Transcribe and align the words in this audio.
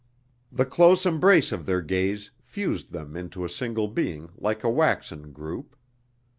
The 0.51 0.65
close 0.65 1.05
embrace 1.05 1.51
of 1.51 1.67
their 1.67 1.83
gaze 1.83 2.31
fused 2.41 2.91
them 2.91 3.15
into 3.15 3.45
a 3.45 3.49
single 3.49 3.87
being 3.87 4.29
like 4.35 4.63
a 4.63 4.67
waxen 4.71 5.31
group. 5.31 5.75